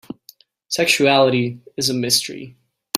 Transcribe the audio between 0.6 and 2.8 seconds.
Sexuality is a mystery.